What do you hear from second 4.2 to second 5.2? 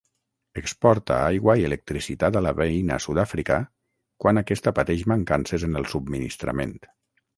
quan aquesta pateix